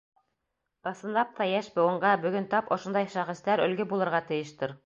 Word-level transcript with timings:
Ысынлап 0.91 1.35
та, 1.41 1.47
йәш 1.51 1.69
быуынға 1.77 2.15
бөгөн 2.25 2.49
тап 2.57 2.75
ошондай 2.77 3.13
шәхестәр 3.17 3.67
өлгө 3.67 3.91
булырға 3.93 4.27
тейештер. 4.33 4.79